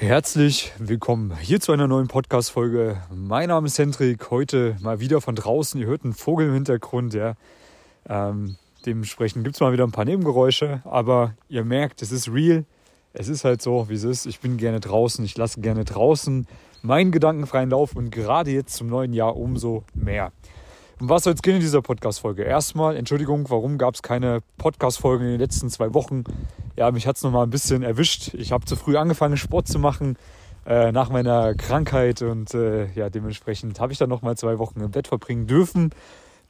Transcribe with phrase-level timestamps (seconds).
[0.00, 3.02] Herzlich willkommen hier zu einer neuen Podcast-Folge.
[3.12, 5.80] Mein Name ist Hendrik, heute mal wieder von draußen.
[5.80, 7.34] Ihr hört einen Vogel im Hintergrund, ja.
[8.08, 12.64] Ähm, dementsprechend gibt es mal wieder ein paar Nebengeräusche, aber ihr merkt, es ist real.
[13.12, 14.26] Es ist halt so, wie es ist.
[14.26, 16.46] Ich bin gerne draußen, ich lasse gerne draußen
[16.80, 20.30] meinen gedankenfreien Lauf und gerade jetzt zum neuen Jahr umso mehr.
[21.00, 22.42] Um was soll es gehen in dieser Podcast-Folge?
[22.42, 26.24] Erstmal, Entschuldigung, warum gab es keine Podcast-Folgen in den letzten zwei Wochen?
[26.74, 28.34] Ja, mich hat es nochmal ein bisschen erwischt.
[28.34, 30.16] Ich habe zu früh angefangen, Sport zu machen
[30.66, 34.90] äh, nach meiner Krankheit und äh, ja, dementsprechend habe ich dann nochmal zwei Wochen im
[34.90, 35.90] Bett verbringen dürfen.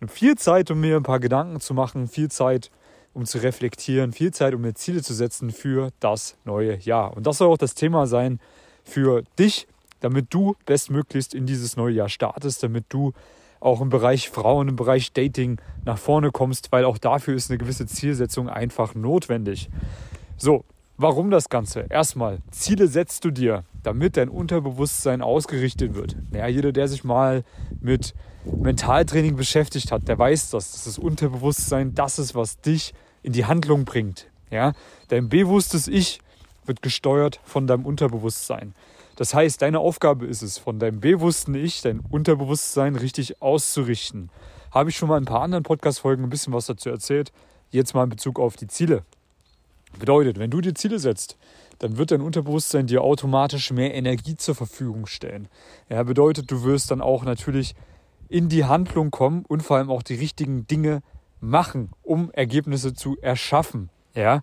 [0.07, 2.71] Viel Zeit, um mir ein paar Gedanken zu machen, viel Zeit,
[3.13, 7.15] um zu reflektieren, viel Zeit, um mir Ziele zu setzen für das neue Jahr.
[7.15, 8.41] Und das soll auch das Thema sein
[8.83, 9.67] für dich,
[10.01, 13.13] damit du bestmöglichst in dieses neue Jahr startest, damit du
[13.61, 17.59] auch im Bereich Frauen, im Bereich Dating nach vorne kommst, weil auch dafür ist eine
[17.59, 19.71] gewisse Zielsetzung einfach notwendig.
[20.37, 20.65] So,
[20.97, 21.87] warum das Ganze?
[21.89, 26.17] Erstmal, Ziele setzt du dir, damit dein Unterbewusstsein ausgerichtet wird.
[26.33, 27.45] Ja, jeder, der sich mal
[27.81, 28.15] mit
[28.45, 30.73] Mentaltraining beschäftigt hat, der weiß das.
[30.73, 34.27] Das ist Unterbewusstsein, das ist, was dich in die Handlung bringt.
[34.51, 34.73] Ja?
[35.09, 36.21] Dein bewusstes Ich
[36.65, 38.75] wird gesteuert von deinem Unterbewusstsein.
[39.19, 44.31] Das heißt, deine Aufgabe ist es, von deinem bewussten Ich, dein Unterbewusstsein richtig auszurichten.
[44.71, 47.33] Habe ich schon mal in ein paar anderen Podcast-Folgen ein bisschen was dazu erzählt.
[47.71, 49.03] Jetzt mal in Bezug auf die Ziele.
[49.99, 51.37] Bedeutet, wenn du dir Ziele setzt,
[51.81, 55.49] dann wird dein Unterbewusstsein dir automatisch mehr Energie zur Verfügung stellen.
[55.89, 57.75] Ja, bedeutet, du wirst dann auch natürlich
[58.29, 61.03] in die Handlung kommen und vor allem auch die richtigen Dinge
[61.41, 63.91] machen, um Ergebnisse zu erschaffen.
[64.15, 64.41] Ja,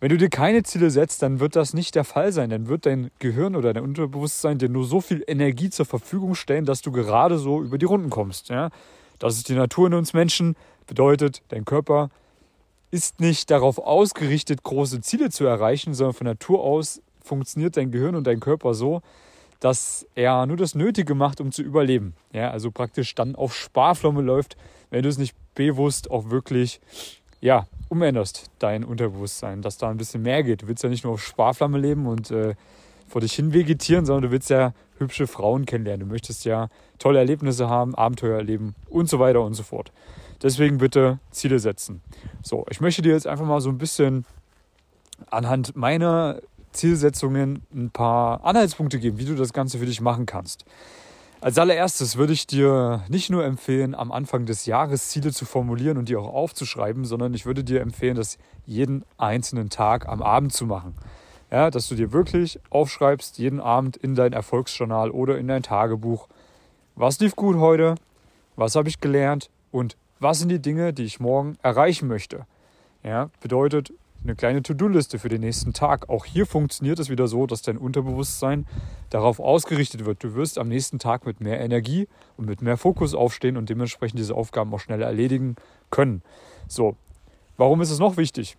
[0.00, 2.50] wenn du dir keine Ziele setzt, dann wird das nicht der Fall sein.
[2.50, 6.64] Dann wird dein Gehirn oder dein Unterbewusstsein dir nur so viel Energie zur Verfügung stellen,
[6.64, 8.48] dass du gerade so über die Runden kommst.
[8.48, 8.70] Ja?
[9.20, 10.56] Das ist die Natur in uns Menschen.
[10.88, 12.10] Bedeutet, dein Körper
[12.90, 18.16] ist nicht darauf ausgerichtet, große Ziele zu erreichen, sondern von Natur aus funktioniert dein Gehirn
[18.16, 19.02] und dein Körper so,
[19.60, 22.14] dass er nur das Nötige macht, um zu überleben.
[22.32, 24.56] Ja, also praktisch dann auf Sparflamme läuft,
[24.90, 26.80] wenn du es nicht bewusst auch wirklich
[27.40, 30.62] ja, umänderst, dein Unterbewusstsein, dass da ein bisschen mehr geht.
[30.62, 32.54] Du willst ja nicht nur auf Sparflamme leben und äh,
[33.06, 36.08] vor dich hin vegetieren, sondern du willst ja hübsche Frauen kennenlernen.
[36.08, 39.92] Du möchtest ja tolle Erlebnisse haben, Abenteuer erleben und so weiter und so fort.
[40.42, 42.00] Deswegen bitte Ziele setzen.
[42.42, 44.24] So, ich möchte dir jetzt einfach mal so ein bisschen
[45.30, 46.40] anhand meiner
[46.72, 50.64] Zielsetzungen ein paar Anhaltspunkte geben, wie du das Ganze für dich machen kannst.
[51.42, 55.98] Als allererstes würde ich dir nicht nur empfehlen, am Anfang des Jahres Ziele zu formulieren
[55.98, 60.52] und die auch aufzuschreiben, sondern ich würde dir empfehlen, das jeden einzelnen Tag am Abend
[60.52, 60.94] zu machen.
[61.50, 66.28] Ja, dass du dir wirklich aufschreibst, jeden Abend in dein Erfolgsjournal oder in dein Tagebuch,
[66.94, 67.96] was lief gut heute,
[68.54, 72.46] was habe ich gelernt und was sind die Dinge, die ich morgen erreichen möchte.
[73.02, 73.92] Ja, bedeutet,
[74.24, 76.08] eine kleine To-Do-Liste für den nächsten Tag.
[76.08, 78.66] Auch hier funktioniert es wieder so, dass dein Unterbewusstsein
[79.10, 80.22] darauf ausgerichtet wird.
[80.22, 84.18] Du wirst am nächsten Tag mit mehr Energie und mit mehr Fokus aufstehen und dementsprechend
[84.18, 85.56] diese Aufgaben auch schneller erledigen
[85.90, 86.22] können.
[86.68, 86.96] So,
[87.56, 88.56] warum ist es noch wichtig?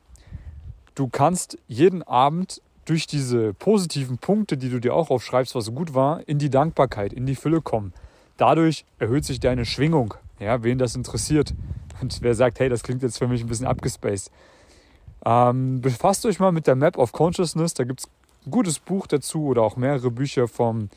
[0.95, 5.93] Du kannst jeden Abend durch diese positiven Punkte, die du dir auch aufschreibst, was gut
[5.93, 7.93] war, in die Dankbarkeit, in die Fülle kommen.
[8.35, 10.15] Dadurch erhöht sich deine Schwingung.
[10.39, 11.53] Ja, wen das interessiert.
[12.01, 14.29] Und wer sagt, hey, das klingt jetzt für mich ein bisschen abgespaced
[15.25, 17.73] ähm, befasst euch mal mit der Map of Consciousness.
[17.73, 18.07] Da gibt es
[18.45, 20.89] ein gutes Buch dazu oder auch mehrere Bücher vom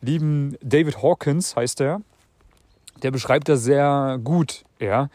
[0.00, 2.00] lieben David Hawkins, heißt er.
[3.02, 5.08] Der beschreibt das sehr gut, ja,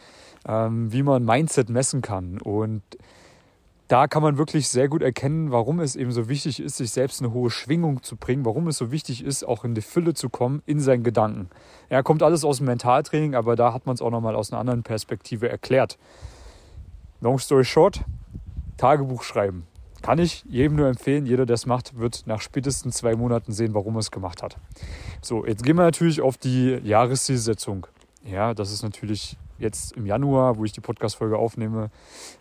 [0.48, 2.40] ähm, wie man Mindset messen kann.
[2.40, 2.82] Und
[3.88, 7.22] da kann man wirklich sehr gut erkennen, warum es eben so wichtig ist, sich selbst
[7.22, 10.28] eine hohe Schwingung zu bringen, warum es so wichtig ist, auch in die Fülle zu
[10.28, 11.48] kommen in seinen Gedanken.
[11.88, 14.58] Ja, kommt alles aus dem Mentaltraining, aber da hat man es auch nochmal aus einer
[14.58, 15.98] anderen Perspektive erklärt.
[17.20, 18.00] Long story short,
[18.76, 19.66] Tagebuch schreiben.
[20.02, 21.26] Kann ich jedem nur empfehlen.
[21.26, 24.56] Jeder, der es macht, wird nach spätestens zwei Monaten sehen, warum er es gemacht hat.
[25.22, 27.86] So, jetzt gehen wir natürlich auf die Jahreszielsetzung.
[28.24, 31.90] Ja, das ist natürlich jetzt im Januar, wo ich die Podcast-Folge aufnehme,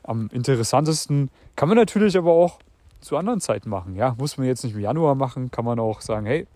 [0.03, 1.29] am interessantesten.
[1.56, 2.59] Kann man natürlich aber auch
[3.02, 3.96] zu anderen Zeiten machen.
[3.96, 6.47] Ja, muss man jetzt nicht im Januar machen, kann man auch sagen, hey,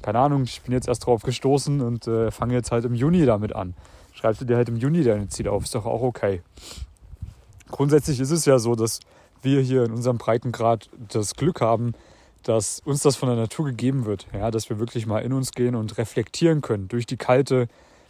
[0.00, 3.26] keine Ahnung, ich bin jetzt erst drauf gestoßen und äh, fange jetzt halt im Juni
[3.26, 3.74] damit an.
[4.12, 6.42] Schreibst du dir halt im Juni deine Ziele auf, ist doch auch okay
[7.72, 9.00] grundsätzlich ist es ja so, dass
[9.42, 11.94] wir hier in unserem Breitengrad das Glück haben,
[12.44, 14.26] dass uns das von der Natur gegeben wird.
[14.32, 17.68] Ja, dass wir wirklich mal in uns gehen und reflektieren können durch die kalte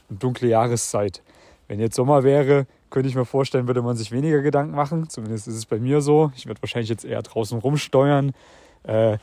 [0.08, 1.22] und dunkle Jahreszeit.
[1.68, 5.08] Wenn jetzt Sommer wäre, könnte ich mir vorstellen, würde man sich weniger Gedanken machen.
[5.08, 6.30] Zumindest ist es bei mir so.
[6.36, 8.32] Ich werde wahrscheinlich jetzt eher draußen rumsteuern,
[8.82, 9.18] äh,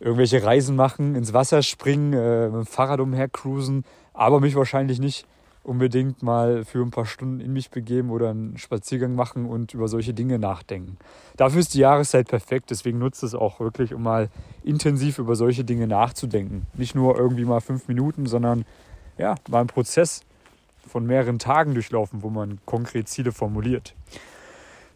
[0.00, 5.26] irgendwelche Reisen machen, ins Wasser springen, äh, mit dem Fahrrad umhercruisen, aber mich wahrscheinlich nicht
[5.64, 9.88] unbedingt mal für ein paar Stunden in mich begeben oder einen Spaziergang machen und über
[9.88, 10.98] solche Dinge nachdenken.
[11.36, 14.28] Dafür ist die Jahreszeit perfekt, deswegen nutze es auch wirklich, um mal
[14.62, 16.66] intensiv über solche Dinge nachzudenken.
[16.74, 18.64] Nicht nur irgendwie mal fünf Minuten, sondern
[19.18, 20.22] ja, mal einen Prozess
[20.86, 23.94] von mehreren Tagen durchlaufen, wo man konkret Ziele formuliert.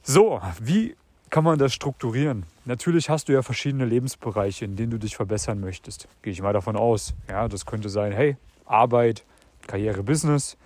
[0.03, 0.97] So, wie
[1.31, 2.44] kann man das strukturieren?
[2.65, 6.09] Natürlich hast du ja verschiedene Lebensbereiche, in denen du dich verbessern möchtest.
[6.23, 7.15] Gehe ich mal davon aus.
[7.29, 8.37] Ja, das könnte sein, hey,
[8.67, 9.25] Arbeit,
[9.69, 10.56] Karriere, Business,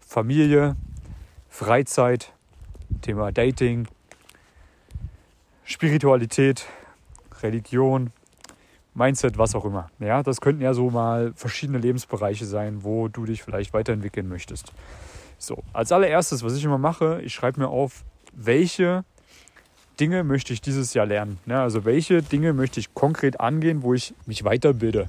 [0.00, 0.74] Familie,
[1.48, 2.32] Freizeit,
[3.02, 3.86] Thema Dating,
[5.64, 6.66] Spiritualität,
[7.42, 8.10] Religion,
[8.94, 9.90] Mindset, was auch immer.
[10.00, 14.72] Ja, das könnten ja so mal verschiedene Lebensbereiche sein, wo du dich vielleicht weiterentwickeln möchtest.
[15.38, 18.02] So, als allererstes, was ich immer mache, ich schreibe mir auf,
[18.32, 19.04] welche
[20.00, 21.38] Dinge möchte ich dieses Jahr lernen.
[21.46, 25.08] Ja, also welche Dinge möchte ich konkret angehen, wo ich mich weiterbilde.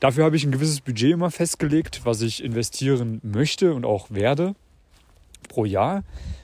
[0.00, 4.54] Dafür habe ich ein gewisses Budget immer festgelegt, was ich investieren möchte und auch werde
[5.48, 5.96] pro Jahr.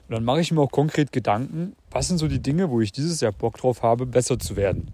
[0.08, 2.92] Und dann mache ich mir auch konkret Gedanken, was sind so die Dinge, wo ich
[2.92, 4.88] dieses Jahr Bock drauf habe, besser zu werden.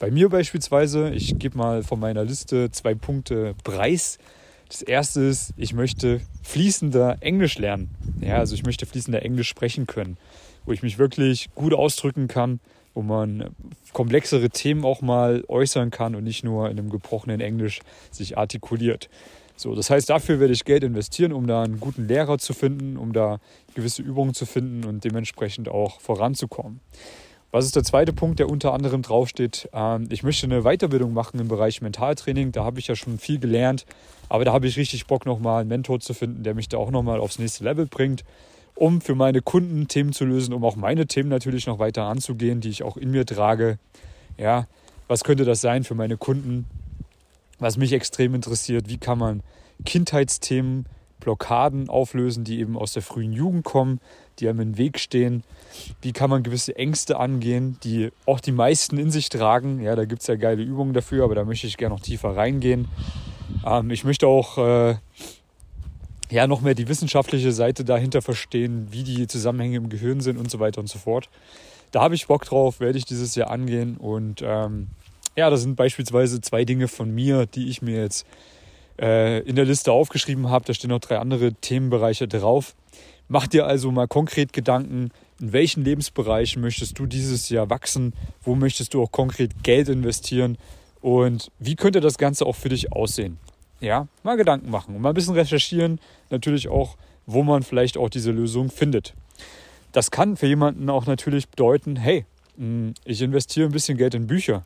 [0.00, 4.18] Bei mir beispielsweise, ich gebe mal von meiner Liste zwei Punkte Preis.
[4.68, 7.90] Das erste ist, ich möchte fließender Englisch lernen.
[8.20, 10.16] Ja, also ich möchte fließender Englisch sprechen können,
[10.64, 12.60] wo ich mich wirklich gut ausdrücken kann
[12.94, 13.50] wo man
[13.92, 19.08] komplexere Themen auch mal äußern kann und nicht nur in einem gebrochenen Englisch sich artikuliert.
[19.56, 22.96] So, das heißt, dafür werde ich Geld investieren, um da einen guten Lehrer zu finden,
[22.96, 23.40] um da
[23.74, 26.80] gewisse Übungen zu finden und dementsprechend auch voranzukommen.
[27.52, 29.68] Was ist der zweite Punkt, der unter anderem draufsteht?
[29.72, 32.52] Ähm, ich möchte eine Weiterbildung machen im Bereich Mentaltraining.
[32.52, 33.86] Da habe ich ja schon viel gelernt,
[34.28, 36.90] aber da habe ich richtig Bock, nochmal einen Mentor zu finden, der mich da auch
[36.90, 38.24] nochmal aufs nächste Level bringt
[38.80, 42.62] um für meine Kunden Themen zu lösen, um auch meine Themen natürlich noch weiter anzugehen,
[42.62, 43.78] die ich auch in mir trage.
[44.38, 44.66] Ja,
[45.06, 46.64] was könnte das sein für meine Kunden?
[47.58, 49.42] Was mich extrem interessiert, wie kann man
[49.84, 50.86] Kindheitsthemen,
[51.20, 54.00] Blockaden auflösen, die eben aus der frühen Jugend kommen,
[54.38, 55.44] die einem im Weg stehen?
[56.00, 59.82] Wie kann man gewisse Ängste angehen, die auch die meisten in sich tragen?
[59.82, 62.34] Ja, da gibt es ja geile Übungen dafür, aber da möchte ich gerne noch tiefer
[62.34, 62.88] reingehen.
[63.66, 64.94] Ähm, ich möchte auch äh,
[66.30, 70.50] ja, noch mehr die wissenschaftliche Seite dahinter verstehen, wie die Zusammenhänge im Gehirn sind und
[70.50, 71.28] so weiter und so fort.
[71.90, 73.96] Da habe ich Bock drauf, werde ich dieses Jahr angehen.
[73.96, 74.88] Und ähm,
[75.36, 78.26] ja, das sind beispielsweise zwei Dinge von mir, die ich mir jetzt
[79.00, 80.64] äh, in der Liste aufgeschrieben habe.
[80.64, 82.76] Da stehen noch drei andere Themenbereiche drauf.
[83.26, 85.10] Mach dir also mal konkret Gedanken,
[85.40, 88.12] in welchen Lebensbereichen möchtest du dieses Jahr wachsen,
[88.42, 90.58] wo möchtest du auch konkret Geld investieren
[91.00, 93.38] und wie könnte das Ganze auch für dich aussehen
[93.80, 95.98] ja, mal Gedanken machen und mal ein bisschen recherchieren,
[96.30, 96.96] natürlich auch,
[97.26, 99.14] wo man vielleicht auch diese Lösung findet.
[99.92, 102.24] Das kann für jemanden auch natürlich bedeuten, hey,
[102.56, 104.64] hm, ich investiere ein bisschen Geld in Bücher.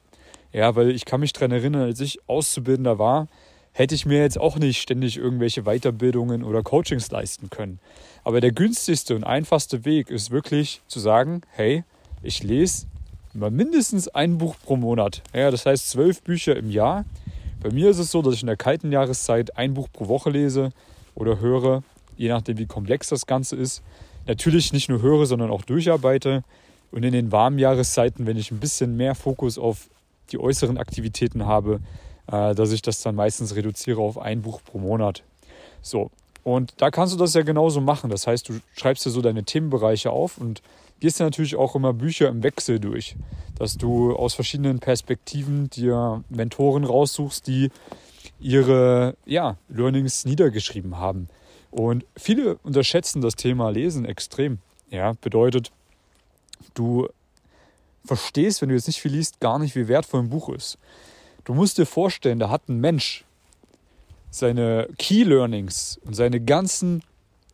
[0.53, 3.29] Ja, weil ich kann mich daran erinnern, als ich Auszubildender war,
[3.73, 7.81] hätte ich mir jetzt auch nicht ständig irgendwelche Weiterbildungen oder Coachings leisten können.
[8.23, 11.83] Aber der günstigste und einfachste Weg ist wirklich zu sagen, hey,
[12.23, 12.87] ich lese
[13.33, 15.23] mal mindestens ein Buch pro Monat.
[15.35, 17.05] Ja, das heißt zwölf Bücher im Jahr
[17.65, 20.29] bei mir ist es so, dass ich in der kalten Jahreszeit ein Buch pro Woche
[20.29, 20.69] lese
[21.15, 21.83] oder höre,
[22.19, 23.83] je nachdem wie komplex das Ganze ist.
[24.27, 26.45] Natürlich nicht nur höre, sondern auch durcharbeite.
[26.91, 29.89] Und in den warmen Jahreszeiten, wenn ich ein bisschen mehr Fokus auf
[30.31, 31.81] die äußeren Aktivitäten habe,
[32.31, 35.23] äh, dass ich das dann meistens reduziere auf ein Buch pro Monat.
[35.81, 36.11] So,
[36.43, 38.11] und da kannst du das ja genauso machen.
[38.11, 40.61] Das heißt, du schreibst dir so deine Themenbereiche auf und
[41.01, 43.17] gehst du natürlich auch immer Bücher im Wechsel durch,
[43.57, 47.71] dass du aus verschiedenen Perspektiven dir Mentoren raussuchst, die
[48.41, 51.29] ihre ja, Learnings niedergeschrieben haben.
[51.71, 54.59] Und viele unterschätzen das Thema Lesen extrem.
[54.91, 55.73] Ja, bedeutet,
[56.75, 57.09] du
[58.05, 60.79] verstehst, wenn du jetzt nicht viel liest, gar nicht, wie wertvoll ein Buch ist.
[61.45, 63.25] Du musst dir vorstellen, da hat ein Mensch
[64.31, 67.03] seine Key Learnings und seine ganzen,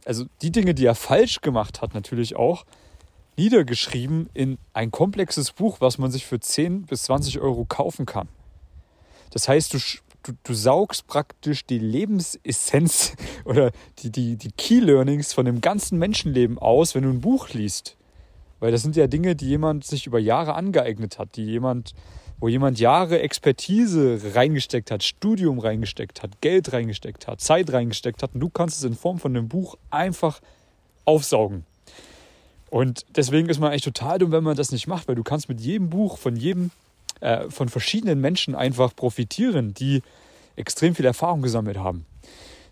[0.04, 2.64] also die Dinge, die er falsch gemacht hat, natürlich auch,
[3.40, 8.28] niedergeschrieben in ein komplexes Buch, was man sich für 10 bis 20 Euro kaufen kann.
[9.30, 9.78] Das heißt, du,
[10.24, 13.14] du, du saugst praktisch die Lebensessenz
[13.46, 13.70] oder
[14.00, 17.96] die, die, die Key Learnings von dem ganzen Menschenleben aus, wenn du ein Buch liest.
[18.58, 21.94] Weil das sind ja Dinge, die jemand sich über Jahre angeeignet hat, die jemand,
[22.40, 28.34] wo jemand Jahre Expertise reingesteckt hat, Studium reingesteckt hat, Geld reingesteckt hat, Zeit reingesteckt hat.
[28.34, 30.42] Und du kannst es in Form von einem Buch einfach
[31.06, 31.64] aufsaugen.
[32.70, 35.48] Und deswegen ist man eigentlich total dumm, wenn man das nicht macht, weil du kannst
[35.48, 36.70] mit jedem Buch von jedem,
[37.20, 40.02] äh, von verschiedenen Menschen einfach profitieren, die
[40.56, 42.06] extrem viel Erfahrung gesammelt haben.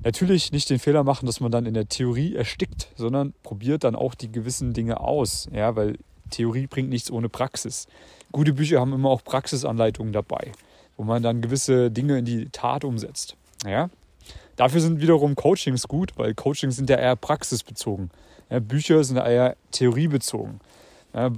[0.05, 3.97] Natürlich nicht den Fehler machen, dass man dann in der Theorie erstickt, sondern probiert dann
[3.97, 5.99] auch die gewissen Dinge aus, ja, weil
[6.31, 7.88] Theorie bringt nichts ohne Praxis.
[8.31, 10.52] Gute Bücher haben immer auch Praxisanleitungen dabei,
[10.97, 13.37] wo man dann gewisse Dinge in die Tat umsetzt.
[13.67, 13.90] Ja?
[14.57, 18.11] Dafür sind wiederum Coachings gut, weil Coachings sind ja eher praxisbezogen.
[18.50, 20.61] Ja, Bücher sind eher theoriebezogen.
[21.14, 21.31] Ja,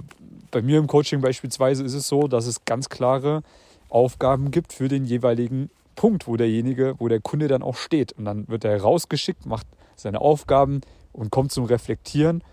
[0.51, 3.43] bei mir im Coaching beispielsweise ist es so, dass es ganz klare
[3.89, 8.13] Aufgaben gibt für den jeweiligen Punkt, wo derjenige, wo der Kunde dann auch steht.
[8.13, 10.81] Und dann wird er rausgeschickt, macht seine Aufgaben
[11.13, 12.43] und kommt zum Reflektieren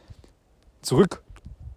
[0.82, 1.22] zurück.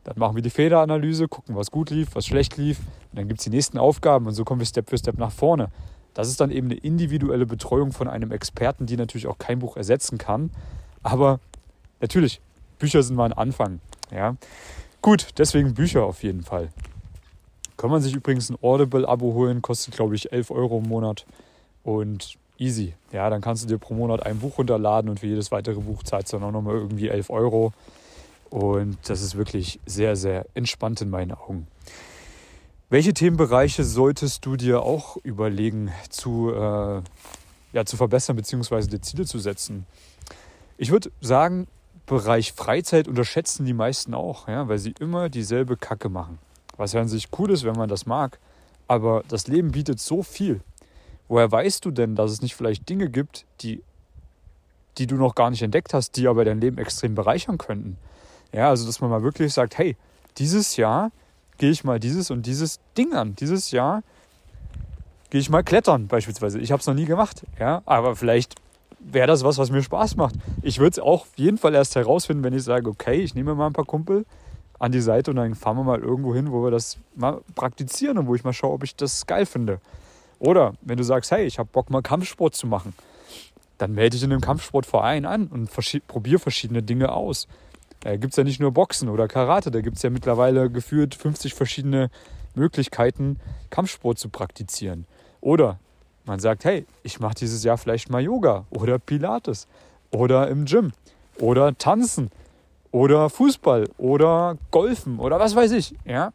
[0.04, 2.80] Dann machen wir die Fehleranalyse, gucken, was gut lief, was schlecht lief.
[2.80, 5.32] Und dann gibt es die nächsten Aufgaben und so kommen wir Step für Step nach
[5.32, 5.70] vorne.
[6.14, 9.78] Das ist dann eben eine individuelle Betreuung von einem Experten, die natürlich auch kein Buch
[9.78, 10.52] ersetzen kann.
[11.04, 11.40] Aber
[12.02, 12.42] natürlich,
[12.82, 13.80] Bücher sind mal ein Anfang.
[14.12, 14.36] Ja.
[15.04, 16.70] Gut, deswegen Bücher auf jeden Fall.
[17.78, 21.26] Kann man sich übrigens ein Audible-Abo holen, kostet glaube ich 11 Euro im Monat
[21.84, 22.96] und easy.
[23.12, 26.02] Ja, dann kannst du dir pro Monat ein Buch runterladen und für jedes weitere Buch
[26.04, 27.72] zahlst du dann auch nochmal irgendwie 11 Euro.
[28.50, 31.68] Und das ist wirklich sehr, sehr entspannt in meinen Augen.
[32.90, 37.02] Welche Themenbereiche solltest du dir auch überlegen zu, äh,
[37.74, 38.88] ja, zu verbessern bzw.
[38.88, 39.86] dir Ziele zu setzen?
[40.78, 41.68] Ich würde sagen,
[42.06, 46.40] Bereich Freizeit unterschätzen die meisten auch, ja, weil sie immer dieselbe Kacke machen.
[46.78, 48.40] Was ja an sich cool ist, wenn man das mag.
[48.88, 50.62] Aber das Leben bietet so viel.
[51.28, 53.82] Woher weißt du denn, dass es nicht vielleicht Dinge gibt, die,
[54.98, 57.98] die du noch gar nicht entdeckt hast, die aber dein Leben extrem bereichern könnten?
[58.52, 59.96] Ja, also dass man mal wirklich sagt, hey,
[60.38, 61.12] dieses Jahr
[61.58, 63.36] gehe ich mal dieses und dieses Ding an.
[63.36, 64.04] Dieses Jahr
[65.30, 66.60] gehe ich mal klettern beispielsweise.
[66.60, 68.56] Ich habe es noch nie gemacht, ja, aber vielleicht
[69.04, 70.36] wäre das was, was mir Spaß macht.
[70.62, 73.56] Ich würde es auch auf jeden Fall erst herausfinden, wenn ich sage, okay, ich nehme
[73.56, 74.26] mal ein paar Kumpel
[74.80, 78.18] an die Seite und dann fahren wir mal irgendwo hin, wo wir das mal praktizieren
[78.18, 79.80] und wo ich mal schaue, ob ich das geil finde.
[80.40, 82.94] Oder wenn du sagst, hey, ich habe Bock mal Kampfsport zu machen,
[83.78, 85.70] dann melde dich in einem Kampfsportverein an und
[86.08, 87.48] probiere verschiedene Dinge aus.
[88.00, 91.14] Da gibt es ja nicht nur Boxen oder Karate, da gibt es ja mittlerweile gefühlt
[91.14, 92.10] 50 verschiedene
[92.56, 93.40] Möglichkeiten,
[93.70, 95.06] Kampfsport zu praktizieren.
[95.42, 95.80] Oder
[96.26, 99.68] man sagt, hey, ich mache dieses Jahr vielleicht mal Yoga oder Pilates
[100.12, 100.92] oder im Gym
[101.40, 102.30] oder tanzen
[102.92, 105.96] oder Fußball oder Golfen oder was weiß ich.
[106.06, 106.34] Ja?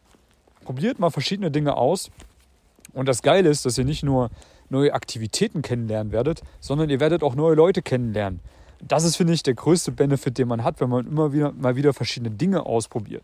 [0.65, 2.09] Probiert mal verschiedene Dinge aus.
[2.93, 4.29] Und das Geile ist, dass ihr nicht nur
[4.69, 8.39] neue Aktivitäten kennenlernen werdet, sondern ihr werdet auch neue Leute kennenlernen.
[8.81, 11.75] Das ist, finde ich, der größte Benefit, den man hat, wenn man immer wieder mal
[11.75, 13.23] wieder verschiedene Dinge ausprobiert.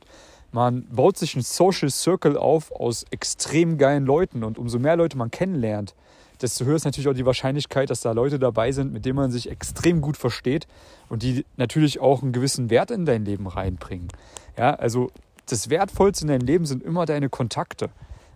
[0.51, 5.17] Man baut sich einen Social Circle auf aus extrem geilen Leuten und umso mehr Leute
[5.17, 5.96] man kennenlernt,
[6.42, 9.32] desto höher ist natürlich auch die Wahrscheinlichkeit, dass da Leute dabei sind, mit denen man
[9.32, 10.68] sich extrem gut versteht
[11.10, 14.10] und die natürlich auch einen gewissen Wert in dein Leben reinbringen.
[14.58, 15.12] Ja, also
[15.48, 17.90] das Wertvollste in deinem Leben sind immer deine Kontakte.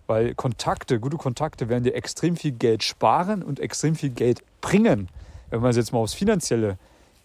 [0.06, 5.08] Weil Kontakte, gute Kontakte werden dir extrem viel Geld sparen und extrem viel Geld bringen,
[5.50, 6.78] wenn man es jetzt mal aufs Finanzielle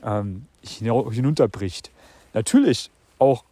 [0.03, 1.91] ähm, hinunterbricht.
[2.33, 3.45] Natürlich auch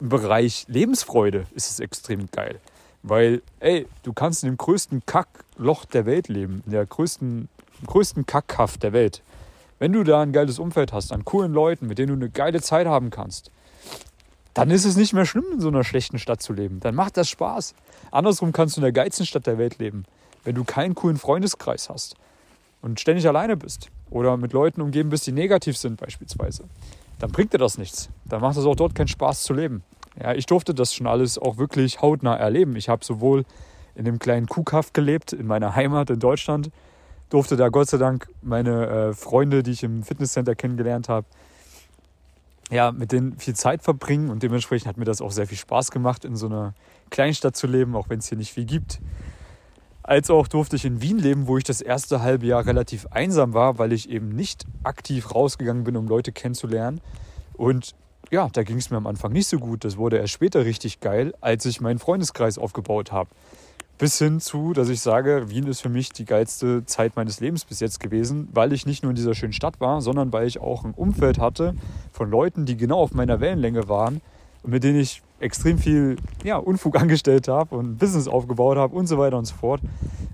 [0.00, 2.60] im Bereich Lebensfreude ist es extrem geil.
[3.06, 7.50] Weil, ey, du kannst in dem größten Kackloch der Welt leben, in der größten,
[7.86, 9.22] größten Kackhaft der Welt.
[9.78, 12.62] Wenn du da ein geiles Umfeld hast, an coolen Leuten, mit denen du eine geile
[12.62, 13.50] Zeit haben kannst,
[14.54, 16.80] dann ist es nicht mehr schlimm, in so einer schlechten Stadt zu leben.
[16.80, 17.74] Dann macht das Spaß.
[18.10, 20.06] Andersrum kannst du in der geilsten Stadt der Welt leben,
[20.44, 22.16] wenn du keinen coolen Freundeskreis hast
[22.80, 26.64] und ständig alleine bist oder mit Leuten umgeben bist, die negativ sind beispielsweise.
[27.18, 28.08] Dann bringt dir das nichts.
[28.24, 29.82] Dann macht es auch dort keinen Spaß zu leben.
[30.20, 32.76] Ja, ich durfte das schon alles auch wirklich hautnah erleben.
[32.76, 33.44] Ich habe sowohl
[33.94, 36.70] in dem kleinen Kuhkaff gelebt, in meiner Heimat in Deutschland,
[37.30, 41.26] durfte da Gott sei Dank meine äh, Freunde, die ich im Fitnesscenter kennengelernt habe,
[42.70, 45.90] ja, mit denen viel Zeit verbringen und dementsprechend hat mir das auch sehr viel Spaß
[45.90, 46.74] gemacht, in so einer
[47.10, 49.00] Kleinstadt zu leben, auch wenn es hier nicht viel gibt.
[50.02, 53.54] Als auch durfte ich in Wien leben, wo ich das erste halbe Jahr relativ einsam
[53.54, 57.00] war, weil ich eben nicht aktiv rausgegangen bin, um Leute kennenzulernen.
[57.54, 57.94] Und
[58.30, 59.84] ja, da ging es mir am Anfang nicht so gut.
[59.84, 63.30] Das wurde erst später richtig geil, als ich meinen Freundeskreis aufgebaut habe.
[63.96, 67.64] Bis hin zu, dass ich sage, Wien ist für mich die geilste Zeit meines Lebens
[67.64, 70.60] bis jetzt gewesen, weil ich nicht nur in dieser schönen Stadt war, sondern weil ich
[70.60, 71.74] auch ein Umfeld hatte
[72.12, 74.20] von Leuten, die genau auf meiner Wellenlänge waren
[74.64, 79.06] und mit denen ich extrem viel ja, Unfug angestellt habe und Business aufgebaut habe und
[79.06, 79.80] so weiter und so fort,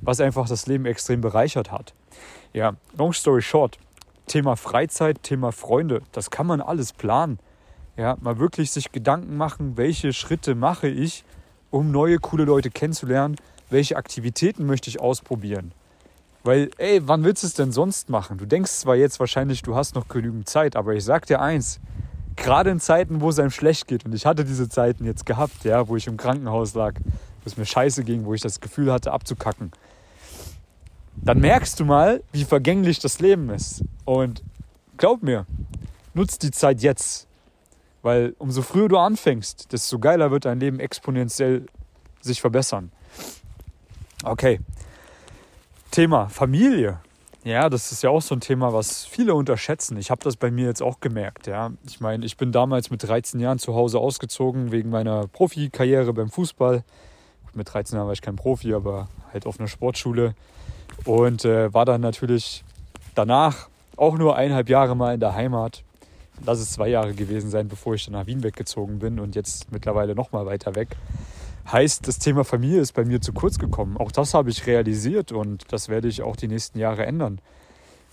[0.01, 1.93] was einfach das Leben extrem bereichert hat.
[2.55, 3.79] Ja, long story short,
[4.27, 7.39] Thema Freizeit, Thema Freunde, das kann man alles planen.
[8.01, 11.23] Ja, mal wirklich sich Gedanken machen, welche Schritte mache ich,
[11.69, 13.37] um neue coole Leute kennenzulernen,
[13.69, 15.73] welche Aktivitäten möchte ich ausprobieren.
[16.43, 18.39] Weil, ey, wann willst du es denn sonst machen?
[18.39, 21.79] Du denkst zwar jetzt wahrscheinlich, du hast noch genügend Zeit, aber ich sag dir eins,
[22.37, 25.63] gerade in Zeiten, wo es einem schlecht geht, und ich hatte diese Zeiten jetzt gehabt,
[25.65, 28.91] ja, wo ich im Krankenhaus lag, wo es mir scheiße ging, wo ich das Gefühl
[28.91, 29.73] hatte, abzukacken,
[31.17, 33.85] dann merkst du mal, wie vergänglich das Leben ist.
[34.07, 34.43] Und
[34.97, 35.45] glaub mir,
[36.15, 37.27] nutzt die Zeit jetzt.
[38.03, 41.67] Weil umso früher du anfängst, desto geiler wird dein Leben exponentiell
[42.21, 42.91] sich verbessern.
[44.25, 44.61] Okay.
[45.91, 47.01] Thema Familie.
[47.43, 49.97] ja, das ist ja auch so ein Thema, was viele unterschätzen.
[49.97, 51.47] Ich habe das bei mir jetzt auch gemerkt.
[51.47, 51.73] Ja.
[51.87, 56.31] Ich meine, ich bin damals mit 13 Jahren zu Hause ausgezogen wegen meiner Profikarriere beim
[56.31, 56.85] Fußball.
[57.55, 60.35] Mit 13 Jahren war ich kein Profi, aber halt auf einer Sportschule.
[61.05, 62.63] Und äh, war dann natürlich
[63.15, 65.83] danach auch nur eineinhalb Jahre mal in der Heimat.
[66.45, 69.71] Lass es zwei Jahre gewesen sein, bevor ich dann nach Wien weggezogen bin und jetzt
[69.73, 70.97] mittlerweile noch mal weiter weg.
[71.71, 73.97] Heißt, das Thema Familie ist bei mir zu kurz gekommen.
[73.97, 77.41] Auch das habe ich realisiert und das werde ich auch die nächsten Jahre ändern.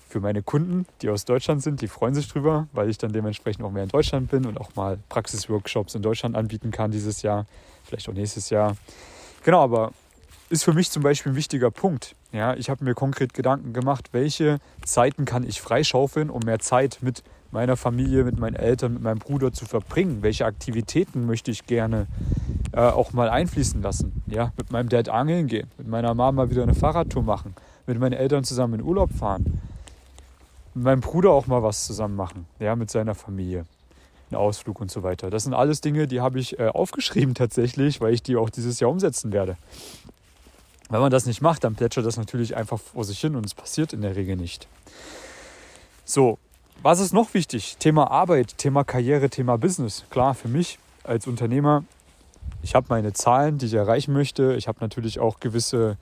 [0.10, 3.65] Für meine Kunden, die aus Deutschland sind, die freuen sich drüber, weil ich dann dementsprechend
[3.65, 7.46] auch mehr in Deutschland bin und auch mal Praxisworkshops in Deutschland anbieten kann dieses Jahr,
[7.84, 8.77] vielleicht auch nächstes Jahr.
[9.43, 9.91] Genau, aber
[10.50, 12.15] ist für mich zum Beispiel ein wichtiger Punkt.
[12.31, 17.00] Ja, ich habe mir konkret Gedanken gemacht, welche Zeiten kann ich freischaufeln, um mehr Zeit
[17.01, 20.22] mit meiner Familie, mit meinen Eltern, mit meinem Bruder zu verbringen.
[20.22, 22.08] Welche Aktivitäten möchte ich gerne
[22.74, 24.22] äh, auch mal einfließen lassen?
[24.27, 28.13] Ja, mit meinem Dad angeln gehen, mit meiner Mama wieder eine Fahrradtour machen, mit meinen
[28.13, 29.62] Eltern zusammen in Urlaub fahren,
[30.74, 33.66] mit meinem Bruder auch mal was zusammen machen, ja, mit seiner Familie.
[34.30, 35.30] Einen Ausflug und so weiter.
[35.30, 38.80] Das sind alles Dinge, die habe ich äh, aufgeschrieben tatsächlich, weil ich die auch dieses
[38.80, 39.58] Jahr umsetzen werde.
[40.89, 43.54] Wenn man das nicht macht, dann plätschert das natürlich einfach vor sich hin und es
[43.54, 44.68] passiert in der Regel nicht.
[46.06, 46.39] So,
[46.84, 47.77] was ist noch wichtig?
[47.77, 50.05] Thema Arbeit, Thema Karriere, Thema Business.
[50.10, 51.84] Klar, für mich als Unternehmer,
[52.62, 54.55] ich habe meine Zahlen, die ich erreichen möchte.
[54.55, 55.98] Ich habe natürlich auch gewisse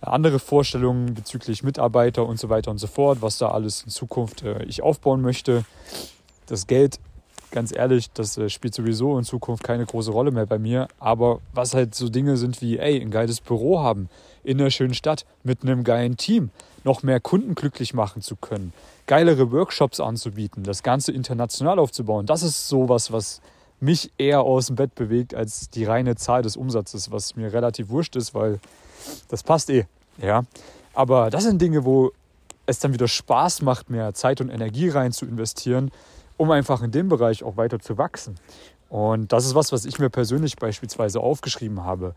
[0.00, 4.42] andere Vorstellungen bezüglich Mitarbeiter und so weiter und so fort, was da alles in Zukunft
[4.42, 5.64] äh, ich aufbauen möchte.
[6.46, 7.00] Das Geld
[7.54, 10.88] ganz ehrlich, das äh, spielt sowieso in Zukunft keine große Rolle mehr bei mir.
[10.98, 14.10] Aber was halt so Dinge sind wie, ey, ein geiles Büro haben
[14.42, 16.50] in einer schönen Stadt mit einem geilen Team,
[16.82, 18.74] noch mehr Kunden glücklich machen zu können,
[19.06, 23.40] geilere Workshops anzubieten, das Ganze international aufzubauen, das ist sowas, was
[23.80, 27.88] mich eher aus dem Bett bewegt als die reine Zahl des Umsatzes, was mir relativ
[27.88, 28.58] wurscht ist, weil
[29.28, 29.86] das passt eh.
[30.18, 30.42] Ja.
[30.92, 32.12] Aber das sind Dinge, wo
[32.66, 35.90] es dann wieder Spaß macht, mehr Zeit und Energie rein zu investieren,
[36.36, 38.36] um einfach in dem Bereich auch weiter zu wachsen.
[38.88, 42.14] Und das ist was, was ich mir persönlich beispielsweise aufgeschrieben habe.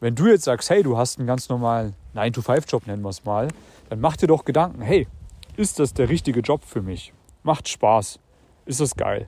[0.00, 3.48] Wenn du jetzt sagst, hey, du hast einen ganz normalen 9-to-5-Job, nennen wir es mal,
[3.88, 5.08] dann mach dir doch Gedanken, hey,
[5.56, 7.12] ist das der richtige Job für mich?
[7.42, 8.20] Macht Spaß?
[8.66, 9.26] Ist das geil?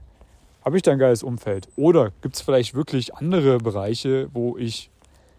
[0.64, 1.68] Habe ich da ein geiles Umfeld?
[1.76, 4.90] Oder gibt es vielleicht wirklich andere Bereiche, wo ich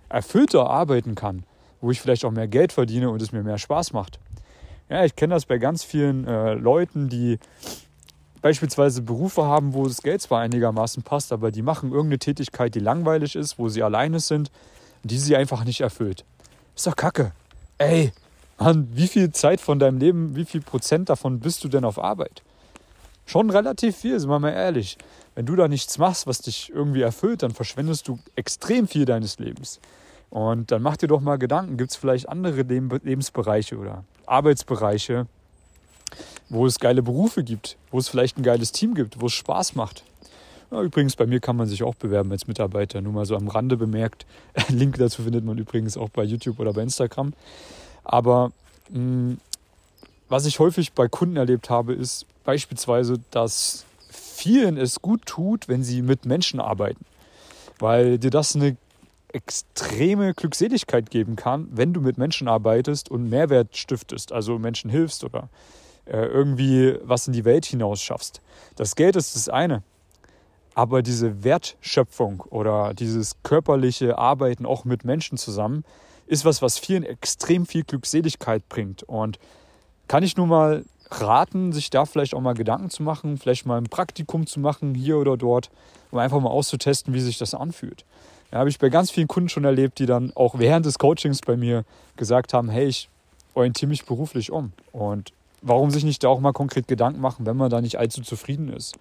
[0.09, 1.43] erfüllter arbeiten kann,
[1.79, 4.19] wo ich vielleicht auch mehr Geld verdiene und es mir mehr Spaß macht?
[4.89, 7.39] Ja, ich kenne das bei ganz vielen äh, Leuten, die
[8.41, 12.79] beispielsweise Berufe haben, wo das Geld zwar einigermaßen passt, aber die machen irgendeine Tätigkeit, die
[12.79, 14.51] langweilig ist, wo sie alleine sind,
[15.03, 16.25] die sie einfach nicht erfüllt.
[16.75, 17.31] Ist doch kacke.
[17.77, 18.11] Ey,
[18.59, 21.97] Mann, wie viel Zeit von deinem Leben, wie viel Prozent davon bist du denn auf
[21.97, 22.43] Arbeit?
[23.25, 24.97] Schon relativ viel, sind wir mal ehrlich.
[25.35, 29.39] Wenn du da nichts machst, was dich irgendwie erfüllt, dann verschwendest du extrem viel deines
[29.39, 29.79] Lebens.
[30.29, 35.27] Und dann mach dir doch mal Gedanken, gibt es vielleicht andere Lebensbereiche oder Arbeitsbereiche,
[36.51, 39.75] wo es geile Berufe gibt, wo es vielleicht ein geiles Team gibt, wo es Spaß
[39.75, 40.03] macht.
[40.69, 43.47] Ja, übrigens, bei mir kann man sich auch bewerben als Mitarbeiter, nur mal so am
[43.47, 44.25] Rande bemerkt.
[44.67, 47.33] Link dazu findet man übrigens auch bei YouTube oder bei Instagram.
[48.03, 48.51] Aber
[48.89, 49.37] mh, hm,
[50.27, 55.83] was ich häufig bei Kunden erlebt habe, ist beispielsweise, dass vielen es gut tut, wenn
[55.83, 57.05] sie mit Menschen arbeiten.
[57.79, 58.75] Weil dir das eine
[59.29, 65.23] extreme Glückseligkeit geben kann, wenn du mit Menschen arbeitest und Mehrwert stiftest, also Menschen hilfst
[65.23, 65.49] oder
[66.05, 68.41] äh, irgendwie was in die Welt hinaus schaffst.
[68.75, 69.83] Das Geld ist das eine.
[70.73, 75.83] Aber diese Wertschöpfung oder dieses körperliche Arbeiten auch mit Menschen zusammen
[76.27, 79.03] ist was, was vielen extrem viel Glückseligkeit bringt.
[79.03, 79.37] Und
[80.07, 83.77] kann ich nur mal raten, sich da vielleicht auch mal Gedanken zu machen, vielleicht mal
[83.77, 85.69] ein Praktikum zu machen, hier oder dort,
[86.09, 88.05] um einfach mal auszutesten, wie sich das anfühlt.
[88.51, 91.41] Ja, habe ich bei ganz vielen Kunden schon erlebt, die dann auch während des Coachings
[91.41, 91.83] bei mir
[92.15, 93.09] gesagt haben, hey, ich
[93.53, 94.71] orientiere mich beruflich um.
[94.91, 98.21] Und warum sich nicht da auch mal konkret Gedanken machen, wenn man da nicht allzu
[98.21, 98.95] zufrieden ist.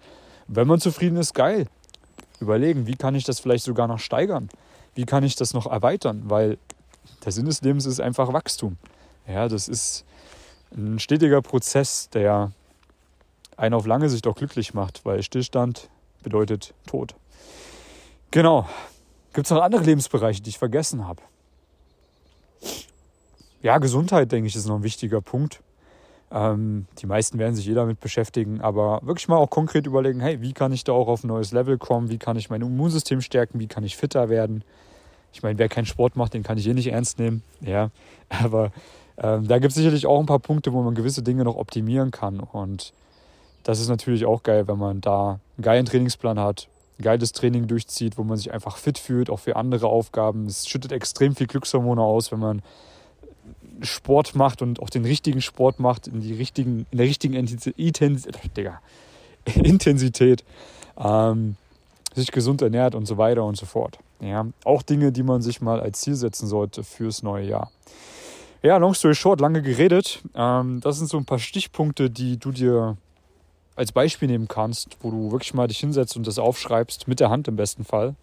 [0.47, 1.67] Wenn man zufrieden ist, geil.
[2.39, 4.49] Überlegen, wie kann ich das vielleicht sogar noch steigern?
[4.95, 6.23] Wie kann ich das noch erweitern?
[6.25, 6.57] Weil
[7.23, 8.77] der Sinn des Lebens ist einfach Wachstum.
[9.27, 10.05] Ja, das ist
[10.75, 12.51] ein stetiger Prozess, der
[13.57, 15.89] einen auf lange Sicht auch glücklich macht, weil Stillstand
[16.23, 17.15] bedeutet Tod.
[18.31, 18.67] Genau.
[19.33, 21.21] Gibt es noch andere Lebensbereiche, die ich vergessen habe?
[23.61, 25.61] Ja, Gesundheit, denke ich, ist noch ein wichtiger Punkt.
[26.31, 30.41] Ähm, die meisten werden sich eh damit beschäftigen, aber wirklich mal auch konkret überlegen, hey,
[30.41, 32.09] wie kann ich da auch auf ein neues Level kommen?
[32.09, 33.59] Wie kann ich mein Immunsystem stärken?
[33.59, 34.63] Wie kann ich fitter werden?
[35.33, 37.43] Ich meine, wer keinen Sport macht, den kann ich eh nicht ernst nehmen.
[37.61, 37.89] Ja,
[38.29, 38.71] aber
[39.17, 42.11] ähm, da gibt es sicherlich auch ein paar Punkte, wo man gewisse Dinge noch optimieren
[42.11, 42.39] kann.
[42.39, 42.93] Und
[43.63, 46.67] das ist natürlich auch geil, wenn man da einen geilen Trainingsplan hat,
[46.97, 50.47] ein geiles Training durchzieht, wo man sich einfach fit fühlt, auch für andere Aufgaben.
[50.47, 52.61] Es schüttet extrem viel Glückshormone aus, wenn man
[53.83, 57.33] Sport macht und auch den richtigen Sport macht, in, die richtigen, in der richtigen
[59.45, 60.43] Intensität,
[60.97, 61.55] ähm,
[62.13, 63.97] sich gesund ernährt und so weiter und so fort.
[64.19, 67.71] Ja, auch Dinge, die man sich mal als Ziel setzen sollte fürs neue Jahr.
[68.63, 70.21] Ja, long story short, lange geredet.
[70.35, 72.95] Ähm, das sind so ein paar Stichpunkte, die du dir
[73.75, 77.31] als Beispiel nehmen kannst, wo du wirklich mal dich hinsetzt und das aufschreibst, mit der
[77.31, 78.15] Hand im besten Fall.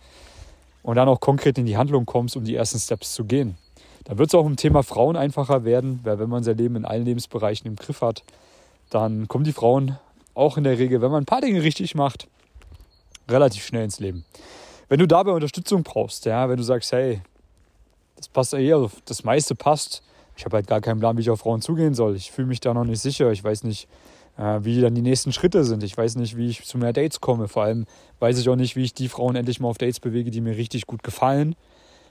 [0.83, 3.57] Und dann auch konkret in die Handlung kommst, um die ersten Steps zu gehen.
[4.05, 6.85] Da wird es auch im Thema Frauen einfacher werden, weil wenn man sein Leben in
[6.85, 8.23] allen Lebensbereichen im Griff hat,
[8.91, 9.99] dann kommen die Frauen
[10.35, 12.29] auch in der Regel, wenn man ein paar Dinge richtig macht,
[13.29, 14.25] relativ schnell ins Leben.
[14.89, 17.21] Wenn du dabei Unterstützung brauchst, ja, wenn du sagst, hey,
[18.17, 20.03] das passt eher, das meiste passt,
[20.39, 22.15] ich habe halt gar keinen Plan, wie ich auf Frauen zugehen soll.
[22.15, 23.33] Ich fühle mich da noch nicht sicher.
[23.33, 23.89] Ich weiß nicht,
[24.39, 25.83] äh, wie dann die nächsten Schritte sind.
[25.83, 27.49] Ich weiß nicht, wie ich zu mehr Dates komme.
[27.49, 27.87] Vor allem
[28.21, 30.57] weiß ich auch nicht, wie ich die Frauen endlich mal auf Dates bewege, die mir
[30.57, 31.57] richtig gut gefallen.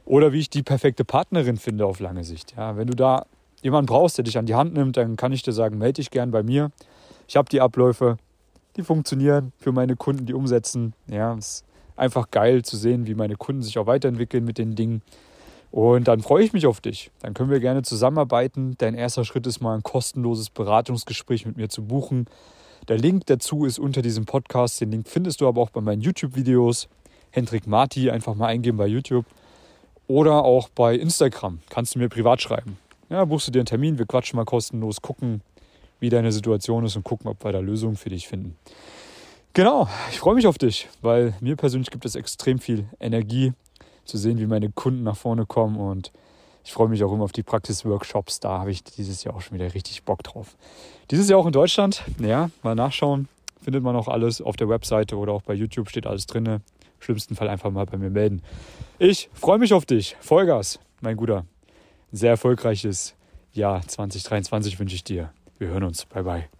[0.07, 2.55] Oder wie ich die perfekte Partnerin finde auf lange Sicht.
[2.55, 3.25] Ja, wenn du da
[3.61, 6.11] jemanden brauchst, der dich an die Hand nimmt, dann kann ich dir sagen, melde dich
[6.11, 6.71] gern bei mir.
[7.27, 8.17] Ich habe die Abläufe,
[8.77, 10.93] die funktionieren für meine Kunden, die umsetzen.
[11.07, 11.65] Ja, es ist
[11.97, 15.01] einfach geil zu sehen, wie meine Kunden sich auch weiterentwickeln mit den Dingen.
[15.71, 17.11] Und dann freue ich mich auf dich.
[17.19, 18.75] Dann können wir gerne zusammenarbeiten.
[18.77, 22.27] Dein erster Schritt ist mal ein kostenloses Beratungsgespräch mit mir zu buchen.
[22.87, 24.79] Der Link dazu ist unter diesem Podcast.
[24.79, 26.87] Den Link findest du aber auch bei meinen YouTube-Videos.
[27.31, 29.25] Hendrik Marti einfach mal eingeben bei YouTube.
[30.07, 31.59] Oder auch bei Instagram.
[31.69, 32.77] Kannst du mir privat schreiben.
[33.09, 35.41] Ja, buchst du dir einen Termin, wir quatschen mal kostenlos, gucken,
[35.99, 38.57] wie deine Situation ist und gucken, ob wir da Lösungen für dich finden.
[39.53, 43.53] Genau, ich freue mich auf dich, weil mir persönlich gibt es extrem viel Energie
[44.05, 46.11] zu sehen, wie meine Kunden nach vorne kommen und
[46.63, 48.41] ich freue mich auch immer auf die Praxisworkshops.
[48.41, 50.57] Da habe ich dieses Jahr auch schon wieder richtig Bock drauf.
[51.09, 52.03] Dieses Jahr auch in Deutschland.
[52.19, 53.29] Ja, mal nachschauen.
[53.61, 56.59] Findet man auch alles auf der Webseite oder auch bei YouTube steht alles drin.
[56.97, 58.41] Im schlimmsten Fall einfach mal bei mir melden.
[58.99, 60.15] Ich freue mich auf dich.
[60.19, 61.45] Vollgas, mein Guter.
[62.11, 63.15] Ein sehr erfolgreiches
[63.53, 65.31] Jahr 2023 wünsche ich dir.
[65.57, 66.05] Wir hören uns.
[66.05, 66.56] Bye, bye.